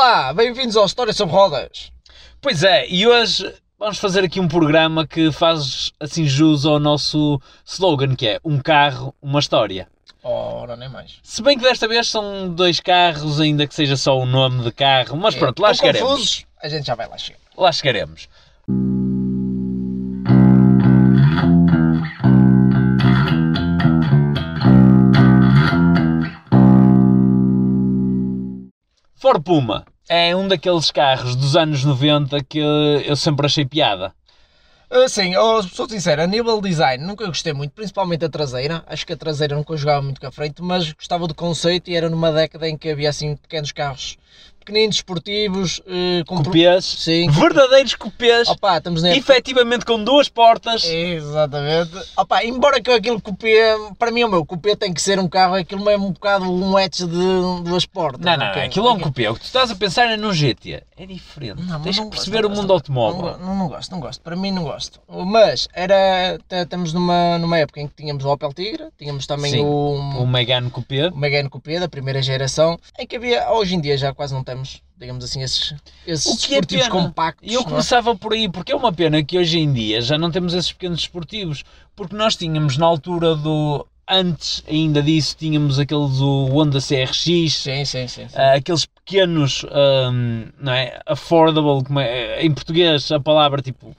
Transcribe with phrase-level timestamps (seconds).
[0.00, 1.90] Olá, bem-vindos ao História sobre Rodas.
[2.40, 7.42] Pois é, e hoje vamos fazer aqui um programa que faz assim jus ao nosso
[7.64, 9.88] slogan, que é um carro, uma história.
[10.22, 11.18] Ora, nem mais.
[11.24, 14.70] Se bem que desta vez são dois carros, ainda que seja só o nome de
[14.70, 16.08] carro, mas pronto, lá chegaremos.
[16.08, 16.46] confusos?
[16.62, 17.40] A gente já vai lá chegar.
[17.56, 18.28] Lá chegaremos.
[29.28, 34.10] Ford Puma é um daqueles carros dos anos 90 que eu sempre achei piada.
[34.88, 38.82] Ah, sim, eu sou sincero, a nível de design nunca gostei muito, principalmente a traseira.
[38.86, 41.94] Acho que a traseira nunca jogava muito com a frente, mas gostava do conceito e
[41.94, 44.16] era numa década em que havia assim pequenos carros
[44.68, 47.30] pequeninos, esportivos, eh, com Cupês, Sim.
[47.30, 50.84] verdadeiros cupês, Opa, estamos na efetivamente com duas portas.
[50.84, 51.90] Exatamente.
[52.16, 53.62] Opa, embora que aquilo cupê,
[53.98, 56.76] para mim o meu cupê tem que ser um carro, aquilo é um bocado um
[56.76, 58.20] hatch de duas portas.
[58.20, 58.62] Não, não, ok?
[58.62, 59.28] aquilo é um cupê.
[59.28, 60.82] O que tu estás a pensar é num GT.
[60.96, 61.62] É diferente.
[61.62, 63.38] Não, Tens não que gosto, perceber não o gosto, mundo não- automóvel.
[63.38, 64.20] Não, não gosto, não gosto.
[64.20, 65.00] Para mim não gosto.
[65.08, 66.38] Mas era.
[66.50, 70.26] Estamos numa, numa época em que tínhamos o Opel Tigra, tínhamos também Sim, o, O
[70.26, 71.08] Megane Coupé.
[71.08, 74.42] o Megane Coupé da primeira geração, em que havia, hoje em dia já quase não
[74.96, 75.74] digamos assim, esses,
[76.06, 76.90] esses é esportivos pena.
[77.02, 77.48] compactos.
[77.50, 77.70] E eu não é?
[77.70, 80.72] começava por aí, porque é uma pena que hoje em dia já não temos esses
[80.72, 81.64] pequenos desportivos.
[81.94, 83.86] Porque nós tínhamos na altura do.
[84.10, 88.26] Antes ainda disso, tínhamos aqueles o Honda CRX, Sim, sim, sim.
[88.34, 90.98] ah, aqueles pequenos, ahm, não é?
[91.04, 93.94] Affordable, como é, em português a palavra tipo,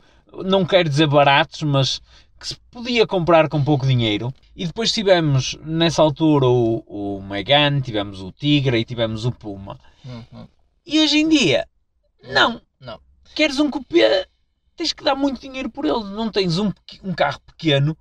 [0.45, 2.01] não quero dizer baratos, mas
[2.39, 4.33] que se podia comprar com pouco dinheiro.
[4.55, 9.77] E depois tivemos nessa altura o, o Megane, tivemos o Tigre e tivemos o Puma.
[10.05, 10.47] Hum, hum.
[10.85, 11.67] E hoje em dia,
[12.23, 12.61] não.
[12.79, 12.99] Não.
[13.35, 14.25] Queres um cupê,
[14.75, 16.03] tens que dar muito dinheiro por ele.
[16.05, 16.71] Não tens um,
[17.03, 17.97] um carro pequeno,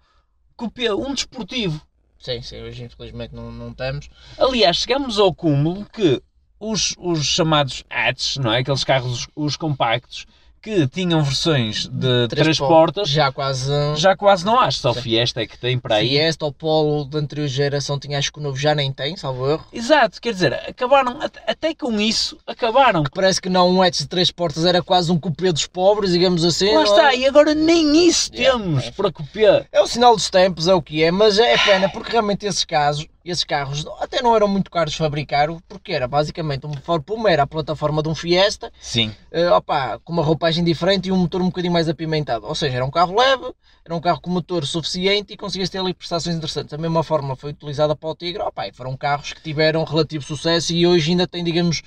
[0.56, 1.82] cupê, um desportivo.
[2.18, 4.08] Sim, sim, hoje infelizmente não, não temos.
[4.38, 6.20] Aliás, chegamos ao cúmulo que
[6.58, 8.58] os, os chamados hatches, não é?
[8.58, 10.26] Aqueles carros, os compactos,
[10.60, 13.70] que tinham versões de três, po- portas, Já quase.
[13.96, 14.70] já quase não há.
[14.70, 15.02] Só Sim.
[15.02, 16.08] Fiesta é que tem para aí.
[16.08, 19.48] Fiesta, o Polo da anterior geração tinha, acho que o novo já nem tem, salvo
[19.50, 19.64] erro.
[19.72, 23.02] Exato, quer dizer, acabaram, at- até com isso, acabaram.
[23.14, 26.44] Parece que não um hatch de três portas era quase um cupê dos pobres, digamos
[26.44, 26.74] assim.
[26.74, 27.18] Lá está, é?
[27.18, 28.90] e agora nem isso Yeah, temos é.
[28.90, 29.64] para cupê.
[29.72, 32.64] É o sinal dos tempos, é o que é, mas é pena porque realmente esses
[32.64, 37.02] casos, esses carros até não eram muito caros de fabricar, porque era basicamente um Ford
[37.02, 39.14] Puma, era a plataforma de um Fiesta, Sim.
[39.30, 42.46] eh, opa, com uma roupagem diferente e um motor um bocadinho mais apimentado.
[42.46, 43.52] Ou seja, era um carro leve,
[43.84, 46.72] era um carro com motor suficiente e conseguias ter ali prestações interessantes.
[46.72, 50.24] A mesma fórmula foi utilizada para o Tigre, opa, e foram carros que tiveram relativo
[50.24, 51.82] sucesso e hoje ainda têm, digamos,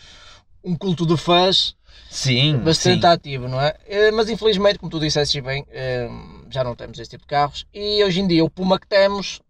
[0.64, 1.76] um culto de fãs
[2.10, 3.08] Sim, bastante sim.
[3.08, 3.76] ativo, não é?
[3.88, 6.10] Eh, Mas infelizmente, como tu disseste bem, eh,
[6.50, 9.42] já não temos esse tipo de carros e hoje em dia o Puma que temos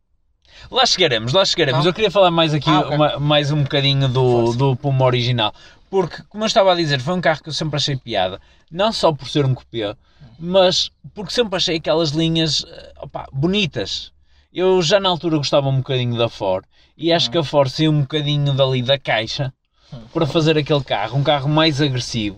[0.70, 1.82] Lá chegaremos, lá chegaremos.
[1.82, 1.90] Não?
[1.90, 2.96] Eu queria falar mais aqui, Ah, ok.
[2.96, 5.54] uma- mais um bocadinho do, do Puma original.
[5.90, 8.40] Porque, como eu estava a dizer, foi um carro que eu sempre achei piada.
[8.72, 9.94] Não só por ser um cupê,
[10.40, 14.12] mas porque sempre achei aquelas linhas eh, opá, bonitas.
[14.54, 16.66] Eu já na altura gostava um bocadinho da Ford.
[16.98, 17.32] E acho Hum.
[17.32, 19.52] que a Ford saiu um bocadinho dali da caixa
[19.94, 19.98] Hum.
[20.14, 21.18] para fazer aquele carro.
[21.18, 22.38] Um carro mais agressivo.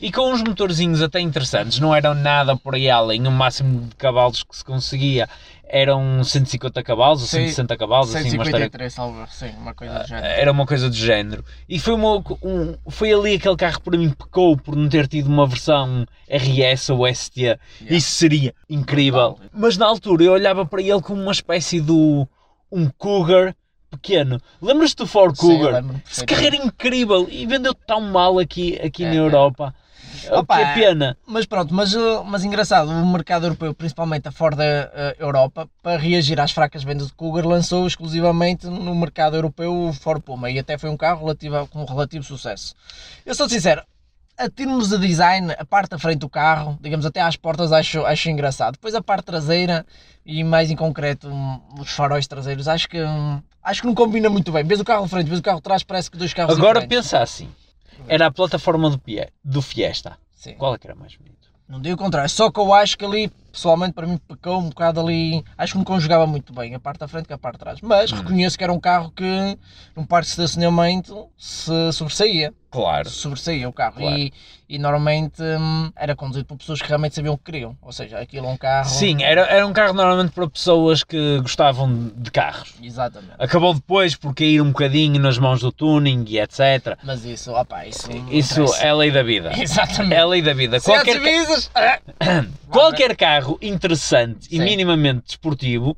[0.00, 1.78] E com uns motorzinhos até interessantes.
[1.78, 3.26] Não eram nada por aí além.
[3.26, 5.28] O máximo de cavalos que se conseguia
[5.72, 8.08] eram 150 cavalos ou Sim, 160 cavalos.
[8.14, 10.26] Assim, uma história 153, salvo, sim, uma coisa do género.
[10.26, 11.44] era uma coisa do género.
[11.68, 15.06] E foi, uma, um- foi ali aquele carro que para mim pecou por não ter
[15.06, 17.58] tido uma versão RS ou ST.
[17.88, 19.38] Isso seria incrível.
[19.52, 21.92] Mas na altura eu olhava para ele como uma espécie de
[22.72, 23.54] um Cougar
[23.90, 24.40] pequeno.
[24.62, 25.84] Lembras-te do Ford Cougar?
[26.10, 29.18] Esse carro era incrível e vendeu tão mal aqui, aqui É, na é.
[29.18, 29.74] Europa.
[30.30, 31.16] O Opa, que é pena.
[31.26, 34.62] Mas pronto, mas, uh, mas engraçado, o mercado europeu, principalmente a Ford uh,
[35.18, 40.20] Europa, para reagir às fracas vendas de Cougar, lançou exclusivamente no mercado europeu o Ford
[40.20, 42.74] Puma e até foi um carro relativo, com relativo sucesso.
[43.24, 43.82] Eu sou sincero,
[44.36, 48.04] a termos de design, a parte da frente do carro, digamos até às portas, acho,
[48.04, 48.72] acho engraçado.
[48.72, 49.86] Depois a parte traseira
[50.24, 51.30] e mais em concreto
[51.78, 54.64] os faróis traseiros, acho que, hum, acho que não combina muito bem.
[54.64, 56.86] Vês o carro de frente, vês o carro de trás, parece que dois carros Agora
[56.86, 57.48] pensa assim.
[58.08, 60.16] Era a plataforma do, Pie- do Fiesta.
[60.34, 60.54] Sim.
[60.54, 61.48] Qual é que era mais bonito?
[61.68, 64.68] Não digo o contrário, só que eu acho que ali, pessoalmente, para mim, pecou um
[64.68, 65.44] bocado ali.
[65.56, 67.80] Acho que não conjugava muito bem a parte da frente com a parte de trás.
[67.82, 69.58] Mas reconheço que era um carro que,
[69.96, 72.52] num parque de estacionamento, se sobressaía.
[72.70, 73.10] Claro.
[73.10, 73.96] Sobressaía o carro.
[73.96, 74.16] Claro.
[74.16, 74.32] E,
[74.68, 77.76] e normalmente hum, era conduzido por pessoas que realmente sabiam o que queriam.
[77.82, 78.88] Ou seja, aquilo é um carro.
[78.88, 82.74] Sim, era, era um carro normalmente para pessoas que gostavam de carros.
[82.80, 83.32] Exatamente.
[83.40, 86.96] Acabou depois por cair um bocadinho nas mãos do tuning e etc.
[87.02, 88.08] Mas isso, opá, isso.
[88.30, 88.86] Isso interessa.
[88.86, 89.50] é a lei da vida.
[89.60, 90.14] Exatamente.
[90.14, 90.78] É lei da vida.
[90.78, 94.64] Se Qualquer, ca- ah, qualquer carro interessante e Sim.
[94.64, 95.96] minimamente desportivo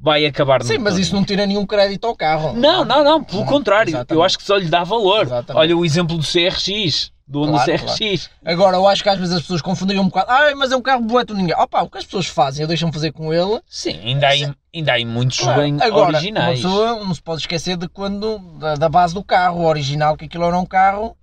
[0.00, 2.52] vai acabar Sim, mas isso não tira nenhum crédito ao carro.
[2.52, 3.90] Não, não, não, pelo contrário.
[3.90, 4.14] Exatamente.
[4.14, 5.22] Eu acho que só lhe dá valor.
[5.22, 5.60] Exatamente.
[5.60, 8.30] Olha o exemplo do CRX, do Honda Claro, CRX.
[8.44, 10.30] Agora, eu acho que às vezes as pessoas confundem um bocado.
[10.30, 11.54] Ah, mas é um carro boleto ninguém.
[11.56, 13.60] Opa, o que as pessoas fazem, eu deixo-me fazer com ele.
[13.66, 15.60] Sim, ainda há, ainda há muitos Claro.
[15.62, 16.60] bem Agora, originais.
[16.60, 20.44] Pessoa não se pode esquecer de quando, da, da base do carro, original, que aquilo
[20.44, 21.16] era um carro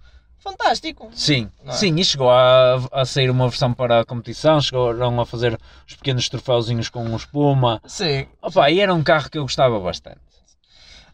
[0.46, 1.10] fantástico.
[1.14, 1.72] Sim, é?
[1.72, 5.96] sim, e chegou a, a sair uma versão para a competição, chegaram a fazer os
[5.96, 7.82] pequenos troféuzinhos com o espuma.
[7.88, 8.28] Sim.
[8.42, 10.20] Opa, e era um carro que eu gostava bastante.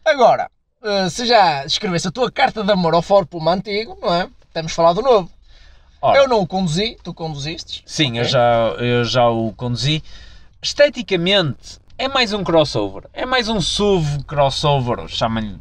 [0.04, 0.50] Agora,
[0.84, 4.28] eh, se já escrevesse a tua carta de amor ao Ford Puma antigo, não é?
[4.52, 5.30] Temos falado do novo.
[6.00, 7.82] Ora, Eu não o conduzi, tu conduziste.
[7.86, 8.32] sim, eu, Ok.
[8.32, 8.40] já,
[8.78, 10.02] eu já o conduzi.
[10.60, 13.04] Esteticamente, é mais um crossover.
[13.12, 15.58] É mais um SUV crossover, chamem-lhe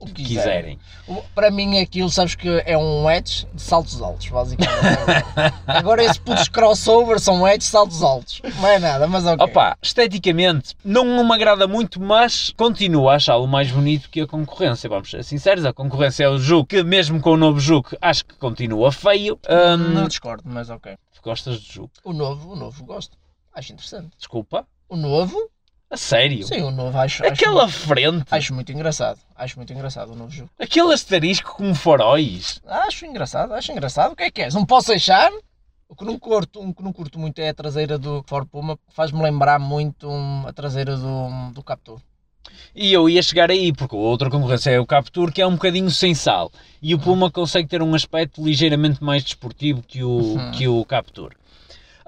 [0.00, 0.78] O que quiserem.
[1.06, 4.74] O- Para mim aquilo, sabes que é um edge de saltos altos, basicamente.
[5.68, 8.40] Agora esses putos crossover são edge de saltos altos.
[8.56, 9.44] Não é nada, mas ok.
[9.44, 14.88] Opa, esteticamente não me agrada muito, mas continuo a achá-lo mais bonito que a concorrência.
[14.88, 18.24] Vamos ser sinceros, a concorrência é o Juke, que mesmo com o novo Juke acho
[18.24, 19.38] que continua feio.
[19.48, 20.96] Hum, Não discordo, mas ok.
[21.22, 22.00] Gostas de Juke?
[22.02, 23.18] O novo, o novo gosto.
[23.54, 24.08] Acho interessante.
[24.16, 24.66] Desculpa?
[24.88, 25.36] O novo?
[25.90, 26.44] A sério?
[26.46, 27.22] Sim, o novo acho.
[27.24, 29.18] acho Aquela muito- frente, Acho muito engraçado.
[29.34, 30.48] Acho muito engraçado o novo jogo.
[30.58, 32.60] aquele asterisco como faróis.
[32.66, 34.12] Acho engraçado, acho engraçado.
[34.12, 34.54] O que é que és?
[34.54, 35.30] Não posso achar?
[35.88, 38.78] O que não curto, um que não curto muito é a traseira do Ford Puma.
[38.90, 41.98] Faz-me lembrar muito hum, a traseira do, do Captur.
[42.74, 45.52] E eu ia chegar aí, porque a outra concorrência é o Captur, que é um
[45.54, 46.52] bocadinho sem sal.
[46.80, 50.50] E o Puma consegue ter um aspecto ligeiramente mais desportivo que o, Uhum.
[50.52, 51.32] que o Captur.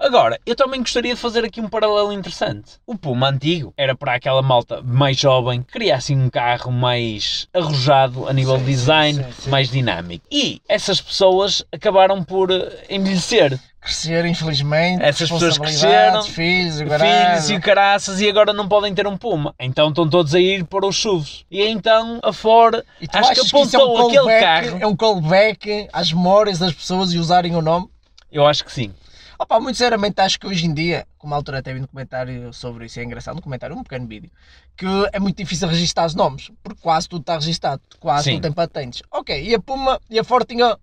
[0.03, 2.73] Agora, eu também gostaria de fazer aqui um paralelo interessante.
[2.85, 7.47] O Puma antigo era para aquela malta mais jovem, que queria assim um carro mais
[7.53, 9.49] arrojado a nível Sim, de design, sim, sim.
[9.49, 10.25] mais dinâmico.
[10.29, 13.57] E essas pessoas acabaram por eh, envelhecer.
[13.79, 15.01] Crescer, infelizmente.
[15.01, 19.55] Essas pessoas cresceram, filhos, o filhos e caraças e agora não podem ter um Puma.
[19.57, 21.45] Então estão todos a ir para os SUVs.
[21.49, 24.77] E então a Ford acho que achas que isso é um apontou aquele carro.
[24.81, 27.87] é um callback às memórias das pessoas e usarem o nome?
[28.29, 28.91] Eu acho que sim.
[29.37, 32.53] Opa, muito sinceramente acho que hoje em dia, como a altura até vi um comentário
[32.53, 34.31] sobre isso, é engraçado, um comentário, um pequeno vídeo,
[34.77, 38.31] que é muito difícil registrar os nomes, porque quase tudo está registado, quase Sim.
[38.33, 39.01] tudo tem patentes.
[39.11, 40.77] Ok, e a Puma, e a Ford tinha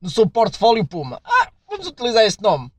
[0.00, 1.20] no seu portfólio Puma.
[1.24, 2.70] Ah, vamos utilizar esse nome.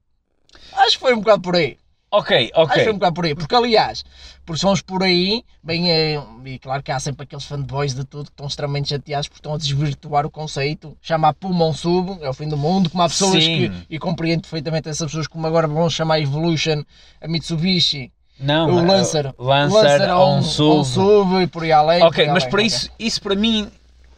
[0.74, 1.77] Acho que foi um bocado por aí.
[2.17, 2.94] Ok, Acho que foi um ok.
[2.94, 3.35] bocado por aí.
[3.35, 4.03] Porque, aliás,
[4.45, 8.03] porque se vamos por aí, bem, é, e claro que há sempre aqueles fanboys de
[8.06, 10.95] tudo que estão extremamente chateados porque estão a desvirtuar o conceito.
[11.01, 12.89] Chama a Puma um sub, é o fim do mundo.
[12.89, 13.69] Como há pessoas Sim.
[13.69, 16.83] que, e compreendo perfeitamente essas pessoas como agora vão chamar Evolution,
[17.21, 20.85] a Mitsubishi, Não, o eh, Lancer, Lancer, a um a SUV.
[20.85, 22.00] sub e por aí além.
[22.00, 22.67] por Ok, aí mas além, para ok.
[22.67, 23.69] isso, isso para mim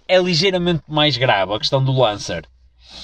[0.08, 2.46] é ligeiramente mais grave, a questão do Lancer.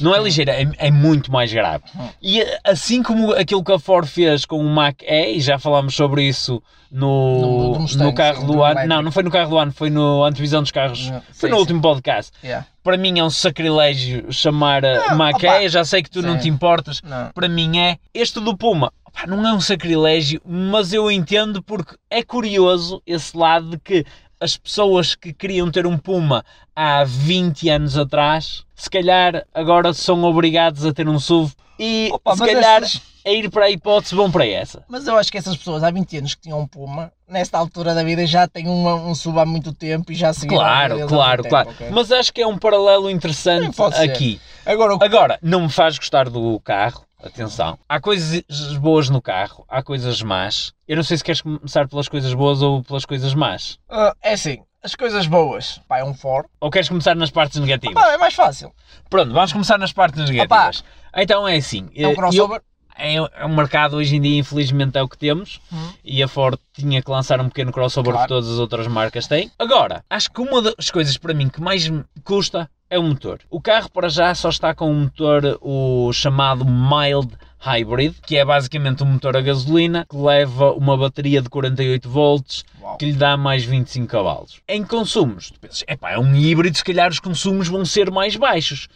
[0.02, 1.84] Não é ligeira, é, é muito mais grave.
[1.96, 2.08] Hum.
[2.22, 5.60] E eh, assim como aquilo que a Ford fez com o Mac E, e já
[5.60, 8.86] falámos sobre isso No- no, Mustang, no carro do ano.
[8.88, 11.10] Não, não foi no carro do ano, foi no antevisão dos carros.
[11.10, 11.62] Não, Foi no sim.
[11.62, 12.32] último podcast.
[12.44, 12.66] Yeah.
[12.84, 16.22] Para mim é um sacrilégio chamar a Não, Mac opa, E, já sei que tu
[16.22, 16.40] não sim.
[16.42, 17.02] te importas.
[17.04, 17.30] Não.
[17.34, 18.92] Para mim é este do Puma.
[19.06, 24.06] Opa, não é um sacrilégio, mas eu entendo porque é curioso esse lado de que
[24.44, 26.44] as pessoas que queriam ter um Puma
[26.76, 32.36] há 20 anos atrás, se calhar agora são obrigados a ter um SUV e Opa,
[32.36, 34.84] se calhar essas- a ir para a hipótese vão para essa.
[34.90, 37.96] Mas eu acho que essas pessoas há 20 anos que tinham um Puma, nesta altura
[37.96, 41.44] da vida já têm uma- um sub há muito tempo e já seguiram Claro, claro,
[41.48, 41.70] claro.
[41.70, 41.90] tempo, ok?
[41.90, 44.02] Mas acho que é um paralelo interessante ser.
[44.12, 44.42] aqui.
[44.66, 47.06] Agora, o Agora, não me faz gostar do carro.
[47.24, 47.78] Atenção.
[47.88, 48.44] Há coisas
[48.80, 50.74] boas no carro, há coisas más.
[50.88, 53.80] Eu não sei se queres começar pelas coisas boas ou pelas coisas más.
[53.90, 56.46] Ah, é assim, as coisas boas, pá, é um Ford.
[56.60, 57.94] Ou queres começar nas partes negativas?
[57.96, 58.74] Pá, é mais fácil.
[59.10, 60.84] Pronto, vamos começar nas partes negativas.
[61.16, 61.90] Então é assim.
[61.96, 62.58] É um eh, crossover.
[62.58, 65.60] eu- É, é um mercado hoje em dia, infelizmente, é o que temos.
[65.72, 65.94] Uhum.
[66.04, 68.28] E a Ford tinha que lançar um pequeno crossover Claro.
[68.28, 69.50] que todas as outras marcas têm.
[69.58, 73.40] Agora, acho que uma das coisas para mim que mais me custa é o motor.
[73.50, 78.46] O carro para já só está com um motor, o chamado Mild Hybrid, que é
[78.46, 82.64] basicamente um motor a gasolina que leva uma bateria de 48 volts
[83.00, 84.62] que lhe dá mais 25 cavalos.
[84.68, 88.36] Em consumos, tu pensas, epá, é um híbrido, se calhar os consumos vão ser mais
[88.36, 88.88] baixos.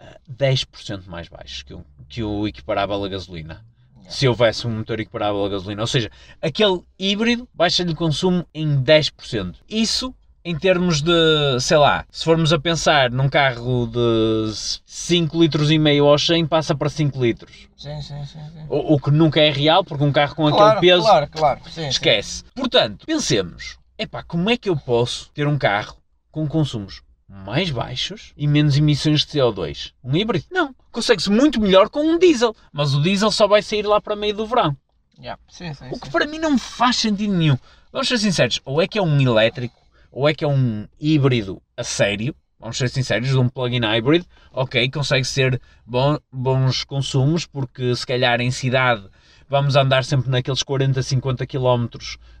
[0.00, 3.62] Ah, 10% mais baixos que o, que o equiparável a gasolina.
[4.08, 5.82] Se houvesse um motor equiparável a gasolina.
[5.82, 9.56] Ou seja, aquele híbrido baixa-lhe o consumo em 10%.
[9.68, 11.12] Isso em termos de,
[11.60, 14.52] sei lá, se formos a pensar num carro de
[14.84, 17.68] 5 litros e meio ao 100 passa para 5 litros.
[17.76, 18.38] Sim, sim, sim.
[18.52, 18.66] sim.
[18.68, 21.60] O, o que nunca é real, porque um carro com Claro, aquele peso claro, claro.
[21.66, 21.88] Sim, sim.
[21.88, 22.44] Esquece.
[22.54, 25.96] Portanto, pensemos, epá, como é que eu posso ter um carro
[26.30, 29.92] com consumos mais baixos e menos emissões de CO2?
[30.02, 30.46] Um híbrido?
[30.50, 30.74] Não.
[30.90, 34.34] Consegue-se muito melhor com um diesel, mas o diesel só vai sair lá para meio
[34.34, 34.76] do verão.
[35.18, 35.40] Yeah.
[35.48, 36.12] Sim, sim, O que sim.
[36.12, 37.56] para mim não faz sentido nenhum.
[37.92, 39.74] vamos ser sinceros, ou é que é um elétrico,
[40.12, 44.24] ou é que é um híbrido a sério, vamos ser sinceros, de um plug-in hybrid,
[44.52, 49.08] ok, consegue ser bom, bons consumos, porque se calhar em cidade
[49.48, 51.86] vamos andar sempre naqueles 40, 50 km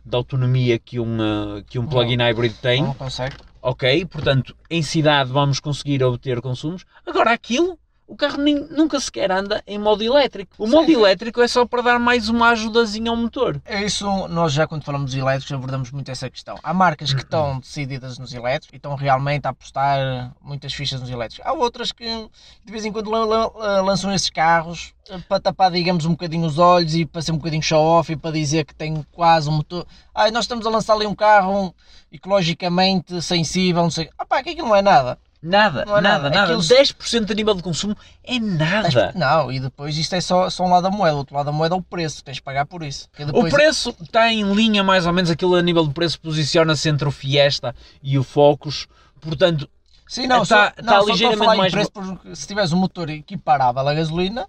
[0.04, 1.18] de autonomia que um,
[1.66, 2.82] que um plug-in hybrid tem.
[2.82, 3.36] Não consegue.
[3.60, 6.84] Ok, portanto, em cidade vamos conseguir obter consumos.
[7.06, 10.52] Agora, aquilo o carro nem, nunca sequer anda em modo elétrico.
[10.58, 10.94] O modo Sim.
[10.94, 13.60] elétrico é só para dar mais uma ajudazinha ao motor.
[13.64, 16.58] É isso, nós já quando falamos de elétricos abordamos muito essa questão.
[16.62, 21.08] Há marcas que estão decididas nos elétricos e estão realmente a apostar muitas fichas nos
[21.08, 21.46] elétricos.
[21.46, 22.04] Há outras que
[22.64, 23.50] de vez em quando lan-
[23.82, 27.36] lançam esses carros eh, para tapar, digamos, um bocadinho os olhos e para ser um
[27.38, 29.86] bocadinho show-off e para dizer que tem quase um motor.
[30.14, 31.74] Ah, nós estamos a lançar ali um carro
[32.10, 34.08] ecologicamente sensível, não sei.
[34.18, 35.18] Ah pá, que aquilo não é nada.
[35.42, 36.42] Nada, Não é nada, nada.
[36.54, 39.12] Aquilo- 10% de nível de consumo é nada.
[39.16, 41.16] Não, e depois isto é só, só um lado da moeda.
[41.16, 43.08] O outro lado da moeda é o preço, tens de pagar por isso.
[43.32, 47.08] O preço está em linha mais ou menos, aquilo a nível de preço posiciona-se entre
[47.08, 48.86] o Fiesta e o Focus,
[49.20, 49.68] portanto,
[50.06, 51.90] Sim, não, Tá- só, tá não, só ligeiramente mais preço
[52.34, 54.46] se tiveres um motor equiparável à gasolina,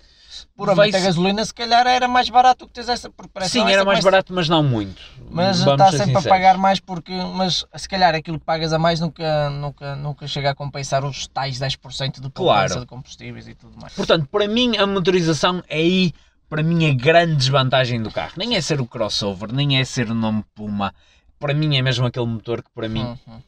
[0.56, 4.04] puramente a gasolina se calhar era mais barato que teres essa pressão, sim, era mais
[4.04, 5.02] barato, mas não muito.
[5.30, 6.28] Mas está sempre a sinceros.
[6.28, 10.52] pagar mais porque, mas se calhar aquilo que pagas a mais nunca, nunca, nunca chega
[10.52, 12.80] a compensar os tais 10% de poupança Claro.
[12.82, 13.94] de combustíveis e tudo mais.
[13.94, 16.14] Portanto, para mim, a motorização é aí,
[16.50, 18.34] para mim, a grande desvantagem do carro.
[18.38, 20.94] Nem é ser o crossover, nem é ser o nome Puma.
[21.40, 23.42] Para mim, é mesmo aquele motor que, para mim, Uhum.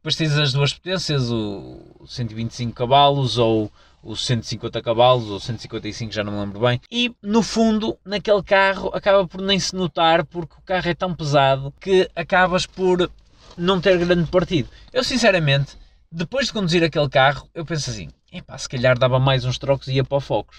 [0.00, 3.70] Depois tens as duas potências, o 125 cavalos ou
[4.02, 6.80] o 150 cavalos ou 155, já não me lembro bem.
[6.90, 11.14] E no fundo, naquele carro, acaba por nem se notar porque o carro é tão
[11.14, 13.10] pesado que acabas por
[13.56, 14.68] não ter grande partido.
[14.92, 15.76] Eu sinceramente,
[16.10, 19.88] depois de conduzir aquele carro, eu penso assim: epá, se calhar dava mais uns trocos
[19.88, 20.56] e ia para o Focus.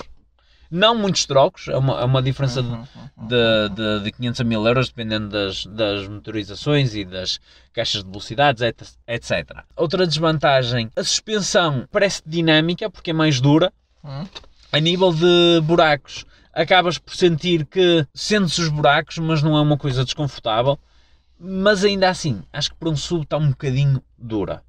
[0.72, 2.86] Não muitos trocos, é uma, é uma diferença de, Uhum,
[3.18, 3.28] uhum.
[3.28, 7.40] de, de, de 500 a 1000 euros, dependendo das, das motorizações e das
[7.74, 9.64] caixas de velocidades, et- etc.
[9.76, 13.74] Outra desvantagem, a suspensão parece dinâmica, porque é mais dura.
[14.04, 14.28] Uhum.
[14.72, 16.24] A nível de buracos,
[16.54, 20.78] acabas por sentir que sentes os buracos, mas não é uma coisa desconfortável.
[21.40, 24.62] Mas ainda assim, acho que para um sub está um bocadinho dura.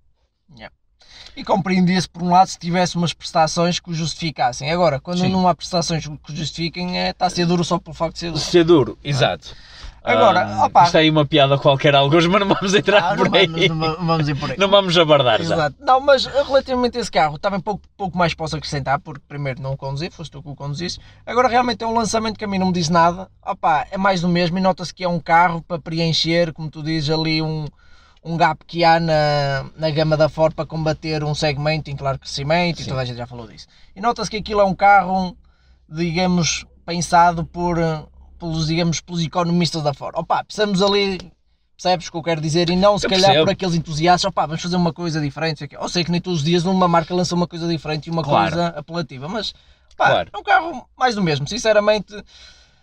[1.36, 4.70] E compreendia-se por um lado se tivesse umas prestações que o justificassem.
[4.70, 5.28] Agora, quando Sim.
[5.30, 8.18] não há prestações que o justifiquem, é, está a ser duro só pelo facto de
[8.20, 8.38] ser duro.
[8.40, 9.54] Ser duro, exato.
[10.02, 10.84] Agora, Ah, opa.
[10.84, 13.46] Isto é aí uma piada qualquer, alguns, mas não vamos entrar Ah, não, por aí.
[13.46, 14.56] vamos, não vamos ir por aí.
[14.58, 15.54] Não vamos abordar já.
[15.54, 15.76] Exato.
[15.78, 19.72] Não, mas relativamente a esse carro, também pouco, pouco mais posso acrescentar, porque primeiro não
[19.72, 20.98] o conduzi, foste tu que o conduziste.
[21.26, 23.28] Agora realmente é um lançamento que a mim não me diz nada.
[23.46, 26.82] Opa, é mais do mesmo e nota-se que é um carro para preencher, como tu
[26.82, 27.66] dizes, ali um,
[28.22, 32.18] um gap que há na, na gama da Ford para combater um segmento em claro
[32.18, 32.90] crescimento e Sim.
[32.90, 33.66] toda a gente já falou disso.
[33.96, 35.36] E nota-se que aquilo é um carro,
[35.88, 37.78] digamos, pensado por,
[38.38, 40.16] pelos, digamos, pelos economistas da Ford.
[40.16, 41.18] Opa, precisamos ali
[41.82, 42.68] Percebes o que eu quero dizer?
[42.68, 43.46] E não se Eu calhar percebo.
[43.46, 45.66] por aqueles entusiastas, opá, vamos fazer uma coisa diferente.
[45.72, 48.22] Eu sei que nem todos os dias uma marca lança uma coisa diferente e uma
[48.22, 48.50] Claro.
[48.54, 49.54] coisa apelativa, mas
[49.96, 50.30] pá, Claro.
[50.30, 51.48] é um carro mais do mesmo.
[51.48, 52.14] Sinceramente,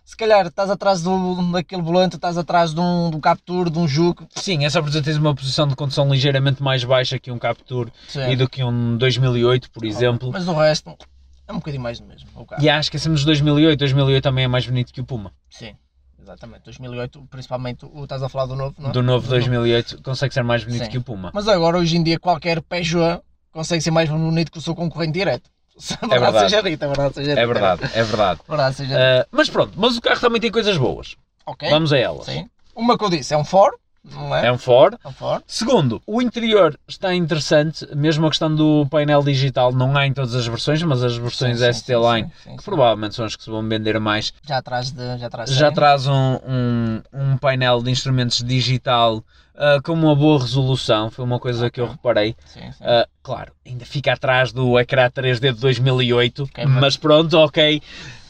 [0.08, 3.78] se calhar estás atrás do, daquele volante, estás atrás de um, de um Capture, de
[3.78, 4.26] um Juke.
[4.34, 7.92] Sim, é só porque tens uma posição de condução ligeiramente mais baixa que um Capture
[8.08, 8.30] Sim.
[8.30, 10.32] e do que um 2008, por exemplo.
[10.32, 10.98] Mas o resto
[11.46, 12.30] é um bocadinho mais do mesmo.
[12.36, 12.64] O carro.
[12.64, 13.78] E acho que esquecemos de 2008.
[13.78, 15.34] 2008 também é mais bonito que o Puma.
[15.50, 15.76] Sim,
[16.18, 16.64] exatamente.
[16.64, 18.94] 2008, principalmente, o, estás a falar do novo, não é?
[18.94, 20.90] Do novo 2008 consegue ser mais bonito Sim.
[20.90, 21.32] que o Puma.
[21.34, 23.22] Mas agora, hoje em dia, qualquer Peugeot
[23.52, 25.50] consegue ser mais bonito que o seu concorrente direto.
[26.02, 26.50] A verdade, verdade.
[26.50, 27.42] seja dita, a verdade seja dita.
[27.42, 28.40] É verdade, é verdade.
[28.48, 29.22] Verdade seja dita.
[29.24, 31.16] Ah, mas pronto, mas o carro também tem coisas boas.
[31.46, 31.70] ok.
[31.70, 32.26] Vamos a elas.
[32.26, 32.50] Sim.
[32.76, 34.48] Uma que eu disse é um Ford, não é?
[34.48, 34.98] É um Ford.
[35.04, 35.44] É um Ford.
[35.48, 40.34] Segundo, o interior está interessante, mesmo a questão do painel digital não há em todas
[40.36, 43.44] as versões, mas as versões Sim, sim, ST Line, sim, que provavelmente são as que
[43.44, 45.18] se vão vender mais, Já atrás de.
[45.18, 49.24] Já de já traz um, um, um painel de instrumentos digital
[49.58, 52.36] ah, com uma boa resolução, foi uma coisa que eu reparei.
[52.46, 52.84] Sim, sim.
[52.84, 57.82] Ah, claro, ainda fica atrás do ecrã 3D de 2008, Ok, mas- mas pronto, ok,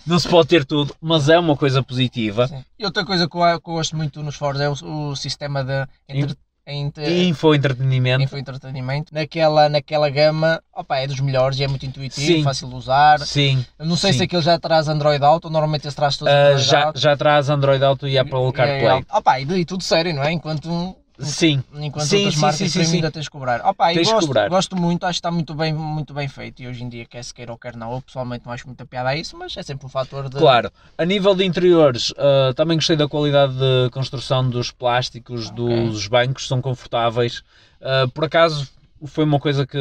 [0.06, 2.48] não se pode ter tudo, mas é uma coisa positiva.
[2.48, 2.64] Sim.
[2.80, 5.64] E outra coisa que eu, que eu gosto muito nos Fords é o, o sistema
[5.64, 9.14] de entre, entre, Info entretenimento, infoentretenimento.
[9.14, 12.44] Naquela, naquela gama, opa, é dos melhores e é muito intuitivo, Sim.
[12.44, 13.20] fácil de usar.
[13.20, 13.66] sim.
[13.80, 14.20] Não sei sim.
[14.20, 17.50] se aquele já traz Android Auto, normalmente esse traz todos Ah, Android já, já traz
[17.50, 19.06] Android Auto e Apple E- e- CarPlay.
[19.14, 20.32] Opa, e, e tudo sério, não é?
[20.32, 23.66] Enquanto, Sim, enquanto Sim, outras sim, marcas sim, sim, ainda tens de cobrar.
[23.66, 24.50] Opa, Tens gosto, cobrar.
[24.50, 27.24] gosto muito, acho que está muito bem, muito bem feito e hoje em dia quer
[27.24, 29.64] se queira ou quer não, eu pessoalmente não acho muita piada a isso, mas é
[29.64, 30.38] sempre um fator de...
[30.38, 30.72] claro.
[30.98, 36.48] A nível de interiores, ah, também gostei da qualidade de construção dos plásticos, dos bancos,
[36.48, 37.44] são confortáveis.
[37.82, 38.70] Ah, por acaso,
[39.06, 39.80] foi uma coisa que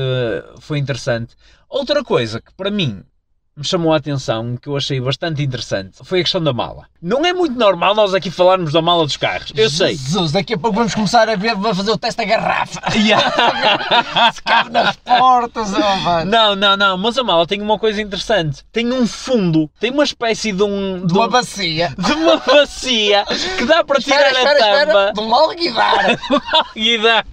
[0.60, 1.34] foi interessante.
[1.68, 3.02] Outra coisa que para mim
[3.56, 6.84] me chamou a atenção, que eu achei bastante interessante, foi a questão da mala.
[7.00, 9.96] Não é muito normal nós aqui falarmos da mala dos carros, eu sei.
[9.96, 12.80] Jesus, daqui a pouco vamos começar a ver, vamos fazer o teste da garrafa.
[13.06, 13.22] Yeah.
[14.32, 16.30] Se cabe nas portas, oh, mano.
[16.30, 18.64] Não, não, não, mas a mala tem uma coisa interessante.
[18.72, 21.06] Tem um fundo, tem uma espécie de um.
[21.06, 21.94] De uma bacia.
[21.96, 23.24] de uma bacia
[23.58, 24.92] que dá para tirar Espera, espera, a espera.
[24.92, 25.12] tampa.
[25.12, 26.18] De um alguidar.
[26.74, 27.26] e dar.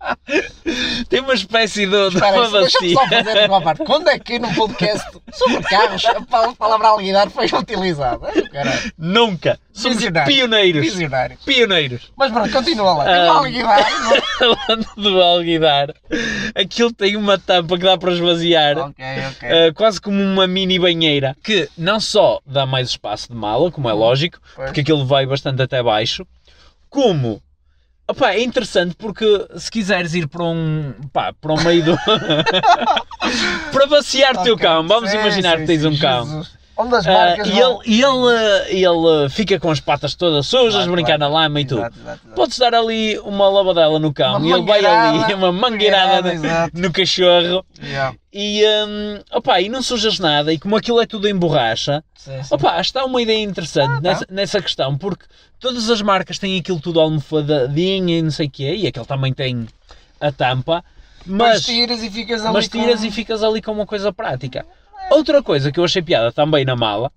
[1.08, 2.94] Tem uma espécie de, Espera, deixa-me bacia.
[2.94, 3.84] só fazer uma parte.
[3.84, 8.28] Quando é que no podcast sobre carros a pal- palavra alguidar foi utilizada?
[8.52, 8.92] Caralho.
[8.96, 9.58] Nunca.
[9.72, 10.32] Somos Visionário.
[10.34, 10.82] pioneiros.
[10.82, 11.38] Visionário.
[11.44, 12.12] Pioneiros.
[12.16, 13.04] Mas pronto, continua lá.
[13.04, 13.32] Tem Ah.
[13.32, 13.90] um alguidar.
[14.38, 15.94] Falando do alguidar,
[16.54, 18.78] aquilo tem uma tampa que dá para esvaziar.
[18.78, 19.04] ok,
[19.36, 19.48] ok.
[19.70, 23.88] Uh, quase como uma mini banheira que não só dá mais espaço de mala, como
[23.88, 24.66] é lógico, Pois.
[24.68, 26.26] porque aquilo vai bastante até baixo,
[26.90, 27.40] como
[28.08, 29.24] opá, é interessante porque
[29.56, 31.98] se quiseres ir para um pá, para o meio do
[33.72, 34.66] para vaciar o teu Ok.
[34.66, 36.44] cão, vamos Sim, imaginar sim, que tens um cão.
[36.80, 40.74] Onde as marcas e vão- ele, e ele, ele fica com as patas todas sujas,
[40.74, 41.80] Claro, brincar na lama e tudo.
[41.80, 42.34] Exato, exato, exato.
[42.36, 46.76] Podes dar ali uma lavadela no cão Uma e ele vai ali, uma mangueirada exato.
[46.76, 48.14] no, no cachorro Yeah.
[48.32, 50.52] e, hum, opá, e não sujas nada.
[50.52, 52.54] E como aquilo é tudo em borracha, Sim, sim.
[52.54, 55.24] opá, está uma ideia interessante Ah, nessa, nessa questão, porque
[55.58, 59.32] todas as marcas têm aquilo tudo almofadadinho e não sei o quê, e aquele também
[59.34, 59.66] tem
[60.20, 60.84] a tampa,
[61.26, 63.06] Mas mas, tiras e ficas ali mas tiras com...
[63.06, 64.64] e ficas ali com uma coisa prática.
[65.10, 67.10] Outra coisa que eu achei piada também na mala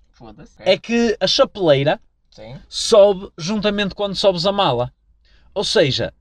[0.60, 2.00] é que a chapeleira
[2.32, 2.56] Sim.
[2.70, 4.94] sobe juntamente quando sobes a mala.
[5.54, 6.14] Ou seja,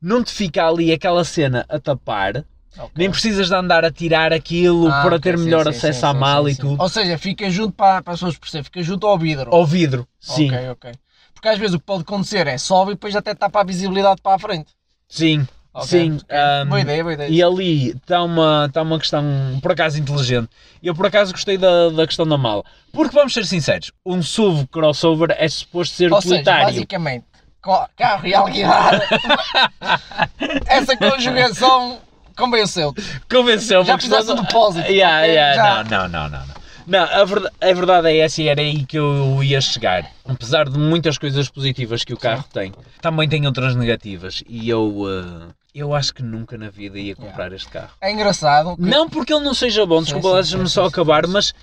[0.00, 2.44] não te fica ali aquela cena a tapar,
[2.78, 2.90] ok.
[2.96, 6.00] nem precisas de andar a tirar aquilo Ah, para ok, ter sim, melhor sim, acesso
[6.00, 6.80] sim, à mala e tudo.
[6.80, 9.54] Ou seja, fica junto para, para as pessoas perceberem, fica junto ao vidro.
[9.54, 10.92] Ao vidro, sim, Ok, ok.
[11.34, 14.20] Porque às vezes o que pode acontecer é sobe e depois até tapa a visibilidade
[14.22, 14.72] para a frente.
[15.08, 15.46] sim,
[15.78, 16.18] Ok, sim.
[16.30, 17.28] ahm, boa ideia, boa ideia.
[17.30, 19.24] e ali está uma, está uma questão,
[19.62, 20.48] por acaso, inteligente.
[20.82, 22.64] Eu, por acaso, gostei da, da questão da mala.
[22.92, 26.66] Porque, vamos ser sinceros, um SUV crossover é suposto ser Ou seja, utilitário.
[26.66, 27.24] basicamente,
[27.62, 29.00] co- carro e alguidar,
[30.66, 31.98] essa conjugação
[32.36, 33.02] convenceu-te.
[33.30, 33.86] Convenceu-me.
[33.86, 35.30] Já fizeste da- depósito, Yeah, ok?
[35.34, 35.84] yeah, Já.
[35.84, 36.46] Não, não, não, não.
[36.86, 37.02] não.
[37.04, 40.06] A verdade, a verdade é essa e era aí que eu ia chegar.
[40.26, 44.42] Apesar de muitas coisas positivas que o carro tem, também tem outras negativas.
[44.48, 47.92] E eu, eh, eu acho que nunca na vida ia comprar este carro.
[48.00, 48.76] É engraçado.
[48.76, 51.54] que- Não porque ele não seja bom, desculpa, deixa-me só sim, acabar, sim, mas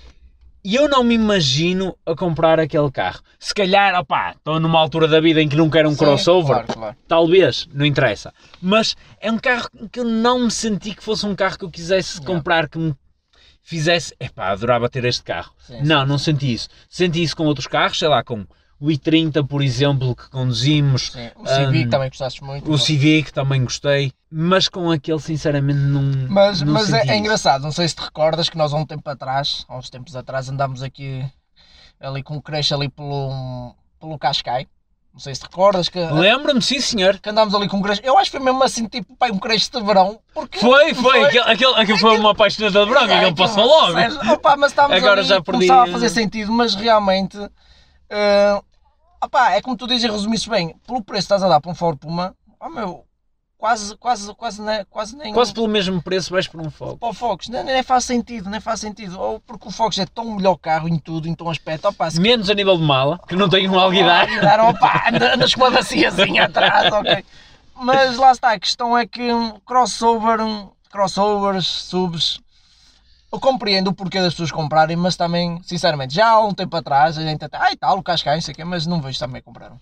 [0.64, 3.20] eu não me imagino a comprar aquele carro.
[3.38, 6.46] Se calhar, opá, estou numa altura da vida em que não quero um Sim, crossover,
[6.64, 6.96] Claro, claro.
[7.06, 8.32] talvez, não interessa.
[8.60, 11.70] Mas é um carro que eu não me senti que fosse um carro que eu
[11.70, 12.24] quisesse Não.
[12.24, 12.94] comprar, que me
[13.62, 15.52] fizesse, epá, adorava ter este carro.
[15.58, 16.68] Sim, não, não senti isso.
[16.88, 18.44] Senti isso com outros carros, sei lá, com
[18.80, 21.30] o i30, por exemplo, que conduzimos, Sim.
[21.36, 22.70] O Civic Hum, também gostaste muito.
[22.70, 26.02] o Civic também gostei, mas com aquele, sinceramente, não.
[26.28, 28.84] Mas, não mas é, é engraçado, não sei se te recordas que nós há um
[28.86, 31.24] tempo atrás, há uns tempos atrás, andámos aqui
[32.00, 34.66] ali com um crash ali pelo, pelo Cascai.
[35.14, 37.18] Não sei se te recordas que, Lembro-me, sim, senhor.
[37.18, 38.02] que andámos ali com um crash.
[38.04, 40.20] Eu acho que foi mesmo assim, tipo, pai, um crash de verão.
[40.34, 43.94] Porque Foi, foi, Aquele, aquele, aquele foi uma apaixonada de branco, aquele passou logo.
[43.94, 47.38] Sério, opa, mas estávamos Agora ali, já perdi- começava a fazer sentido, mas realmente,
[48.10, 48.62] eh,
[49.26, 51.70] opá, é como tu dizes e resumiste bem, pelo preço que estás a dar para
[51.70, 53.04] um Ford Puma, oh meu,
[53.58, 55.32] quase, quase, quase, nem, quase nem...
[55.32, 56.98] Quase pelo mesmo preço vais por um fogo.
[56.98, 59.18] para o Fox, nem, nem faz sentido, nem faz sentido.
[59.20, 61.86] Ou porque o Fox é tão melhor carro em tudo, em tão aspecto.
[61.88, 64.22] Opa, se Menos a nível de mala, que não tem um alguidar.
[64.28, 67.24] alguidar, opa, anda- andas com uma baciazinha atrás, ok.
[67.74, 69.28] Mas lá está, a questão é que
[69.66, 70.38] crossover,
[70.90, 72.40] crossovers, subs,
[73.36, 77.18] eu compreendo o porquê das pessoas comprarem, mas também, sinceramente, já há um tempo atrás
[77.18, 79.42] a gente até, ai tal, o Cascai, não sei o quê, mas não vejo também
[79.42, 79.78] comprar um.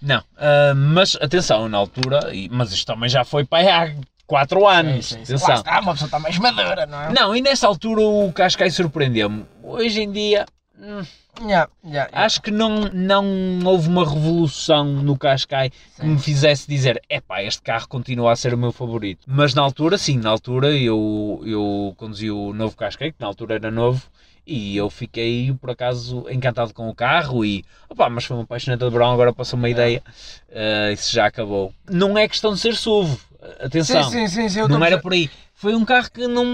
[0.00, 3.90] Não, ah, mas atenção, na altura, mas isto também já foi para há
[4.26, 5.06] 4 anos.
[5.06, 5.32] Sim, sim, sim.
[5.32, 5.54] Lá Atenção.
[5.56, 7.12] está, uma pessoa está mais madura, não é?
[7.12, 9.44] Não, e nessa altura o Cascai surpreendeu-me.
[9.62, 10.46] Hoje em dia,
[10.78, 11.02] hum,
[11.40, 12.10] Yeah, yeah, yeah.
[12.12, 16.08] acho que não, não houve uma revolução no Cascai que Sim.
[16.08, 19.20] me fizesse dizer: epá, este carro continua a ser o meu favorito.
[19.26, 23.56] Mas na altura, sim, na altura eu, eu conduzi o novo Cascai, que na altura
[23.56, 24.02] era novo,
[24.46, 28.80] e eu fiquei, por acaso, encantado com o carro e, opá, mas foi uma apaixonante
[28.80, 30.02] de verão, agora passou uma ideia,
[30.48, 31.74] eh, isso já acabou.
[31.90, 33.18] Não é questão de ser SUV,
[33.60, 35.30] atenção, Sim, sim, sim, não era por aí.
[35.54, 36.44] Foi um carro que não,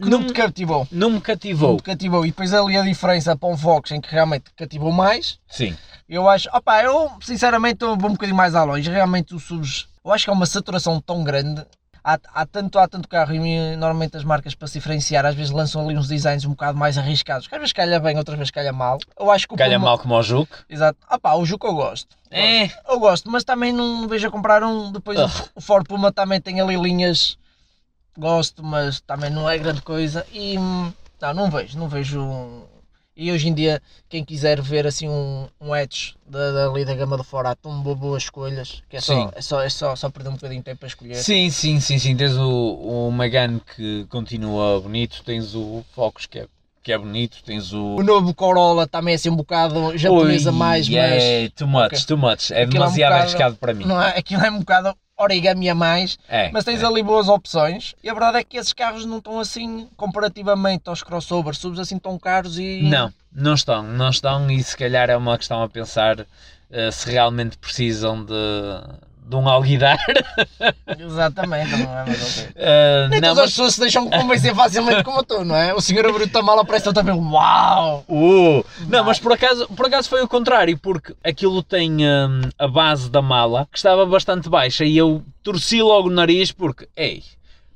[0.00, 0.86] que não, não te cativou.
[0.90, 1.70] não me cativou.
[1.70, 2.24] Não te cativou.
[2.24, 5.38] E depois ali a diferença para um Fox em que realmente te cativou mais.
[5.48, 5.76] Sim.
[6.08, 8.88] Eu acho, opá, eu sinceramente vou um bocadinho mais a longe.
[8.88, 11.64] Realmente os subs, eu acho que há uma saturação tão grande.
[12.06, 15.50] Há, há, tanto, há tanto carro e normalmente as marcas para se diferenciar às vezes
[15.50, 17.46] lançam ali uns designs um bocado mais arriscados.
[17.48, 18.98] Que às vezes calha bem, outras vezes calha mal.
[19.18, 20.52] Eu acho que o Calha Puma- mal como o Juke.
[20.68, 20.98] Exato.
[21.10, 22.14] Opá, o Juco eu gosto.
[22.30, 22.66] É.
[22.88, 24.92] Eu gosto, mas também não vejo a comprar um.
[24.92, 27.38] Depois o, o Ford Puma também tem ali linhas.
[28.18, 30.26] Gosto, mas também não é grande coisa.
[30.30, 32.20] E, hum, Não, não vejo, não vejo.
[32.20, 32.62] um-
[33.16, 37.16] E hoje em dia, quem quiser ver assim um, um Edge da, dali da gama
[37.16, 39.30] de fora, há tão bo- boas escolhas que é só, Sim.
[39.36, 41.14] é só, é só, só perder um bocadinho de tempo para escolher.
[41.16, 42.16] Sim, sim, sim, sim.
[42.16, 42.48] Tens o,
[43.08, 46.46] o Megane que continua bonito, tens o Focus que é,
[46.82, 47.96] que é bonito, tens o.
[47.96, 51.98] O novo Corolla também é assim um bocado japonesa Ui, mais, é too much, Ok.
[52.08, 52.50] too much.
[52.50, 53.84] É Aquilo é um demasiado bocado- arriscado para mim.
[53.86, 56.86] mas não é, aquilo é um bocado origami a mais, É, mas tens é.
[56.86, 57.94] ali boas opções.
[58.02, 61.98] E a verdade é que esses carros não estão assim, comparativamente aos crossovers, subs assim
[61.98, 62.82] tão caros e...
[62.82, 66.26] Não, não estão, não estão e se calhar é uma questão a pensar
[66.70, 68.32] eh, se realmente precisam de,
[69.26, 69.98] de um alguidar.
[70.98, 72.04] Exatamente, não é?
[72.06, 72.48] Mas, ok.
[72.56, 75.74] Eh, Nem não, todas as mas, pessoas se deixam convencer facilmente como tu, não é?
[75.74, 78.04] O senhor abriu a mala parece também, uau!
[78.08, 82.68] Uh, não, mas por acaso, por acaso foi o contrário, porque aquilo tem hum, a
[82.68, 87.22] base da mala que estava bastante baixa e eu torci logo o nariz porque, ei,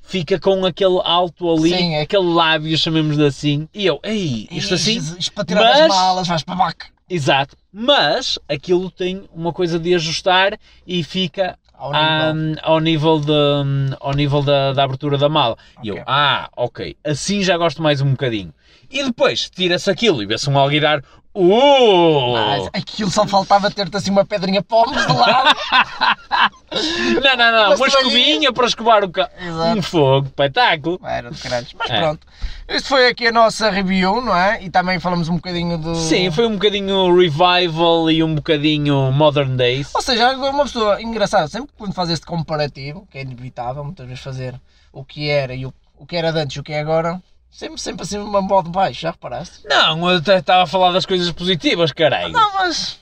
[0.02, 4.74] fica com aquele alto ali, Sim, é- aquele lábio, chamemos-de assim, e eu, ei, isto
[4.74, 6.76] assim, Isto para tirar as mas- malas, vais para baixo.
[7.08, 12.60] Exato, mas aquilo tem uma coisa de ajustar e fica Ao à- nível.
[12.62, 15.56] ao nível, de, ao nível da, da abertura da mala.
[15.82, 18.52] E eu, ah, ok, assim já gosto mais um bocadinho.
[18.90, 21.02] E depois tira-se aquilo e vê-se um alguidar.
[21.34, 22.32] Uh!
[22.32, 25.56] Mas aquilo só faltava ter-te assim uma pedrinha pomes de lado.
[26.70, 27.98] Não, não, não, uma toalhinha.
[27.98, 29.30] escovinha para escovar o carro.
[29.76, 31.00] Um fogo, espetáculo.
[31.02, 31.66] Era de caralho.
[31.78, 31.98] Mas É.
[32.00, 32.26] pronto.
[32.68, 34.62] Isto foi aqui a nossa review, não é?
[34.62, 35.94] E também falamos um bocadinho do.
[35.94, 39.94] Sim, foi um bocadinho revival e um bocadinho modern days.
[39.94, 44.06] Ou seja, uma pessoa engraçada, sempre que quando faz este comparativo, que é inevitável muitas
[44.06, 44.54] vezes fazer
[44.92, 47.20] o que era e o, o que era de antes e o que é agora,
[47.50, 49.60] sempre, sempre assim uma modo baixo, já reparaste?
[49.66, 52.32] Não, eu até estava a falar das coisas positivas, caralho.
[52.32, 52.98] Não, mas.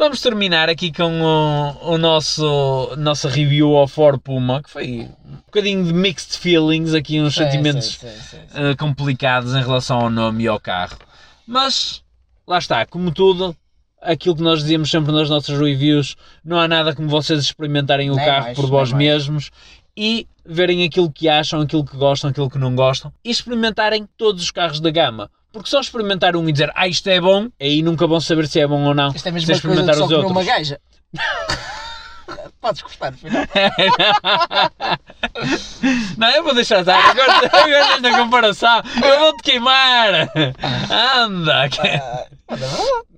[0.00, 5.36] Vamos terminar aqui com o, o nosso nossa review ao Ford Puma, que foi um
[5.44, 10.08] bocadinho de mixed feelings, aqui uns Sim, sentimentos sim, sim, eh, complicados em relação ao
[10.08, 10.96] nome e ao carro.
[11.46, 12.02] Mas
[12.46, 13.54] lá está, como tudo,
[14.00, 18.16] aquilo que nós dizíamos sempre nas nossas reviews, não há nada como vocês experimentarem o
[18.16, 19.04] Nem carro mais, por vós mais.
[19.04, 19.50] mesmos
[19.94, 24.42] e verem aquilo que acham, aquilo que gostam, aquilo que não gostam e experimentarem todos
[24.44, 25.30] os carros da gama.
[25.52, 28.60] Porque só experimentar um e dizer, ah, isto é bom, aí nunca vão saber se
[28.60, 29.08] é bom ou não.
[29.12, 30.80] Isto é a mesma coisa de só uma gaja.
[32.60, 33.34] Podes gostar, filho.
[36.16, 37.10] Não, eu vou deixar estar.
[37.10, 40.30] Agora, agora nesta comparação, eu vou-te queimar.
[40.90, 41.68] Anda.
[41.68, 42.26] que- Ah,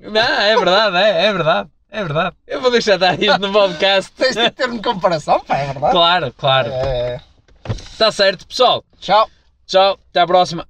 [0.01, 1.69] Não, é verdade, é, é verdade.
[1.91, 2.37] É verdade.
[2.47, 4.11] Eu vou deixar estar isto no podcast.
[4.13, 5.93] Tens de ter-me comparação, pá, é verdade?
[5.93, 6.71] Claro, claro.
[6.73, 7.21] É.
[7.69, 8.83] Está certo, pessoal.
[9.01, 9.29] Tchau.
[9.67, 10.67] Tchau, até à próxima.